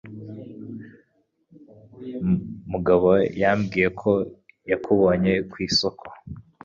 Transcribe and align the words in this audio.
Mugabo 2.71 3.09
yambwiye 3.41 3.87
ko 4.01 4.11
yakubonye 4.69 5.33
ku 5.51 5.55
isoko. 5.67 6.05